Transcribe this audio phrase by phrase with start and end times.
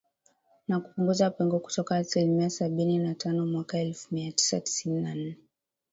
[0.67, 5.37] na kupunguza pengo kutoka asilimia sabini na tano mwaka elfu mia tisa tisini na nne